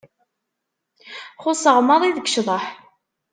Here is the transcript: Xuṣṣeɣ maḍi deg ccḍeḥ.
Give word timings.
Xuṣṣeɣ 1.41 1.77
maḍi 1.81 2.11
deg 2.15 2.27
ccḍeḥ. 2.29 2.65